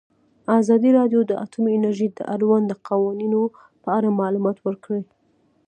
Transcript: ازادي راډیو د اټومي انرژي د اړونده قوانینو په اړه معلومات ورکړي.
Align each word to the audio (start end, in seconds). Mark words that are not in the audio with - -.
ازادي 0.59 0.89
راډیو 0.99 1.21
د 1.25 1.31
اټومي 1.43 1.71
انرژي 1.75 2.07
د 2.11 2.19
اړونده 2.33 2.75
قوانینو 2.89 3.41
په 3.83 3.89
اړه 3.97 4.17
معلومات 4.19 4.57
ورکړي. 4.61 5.03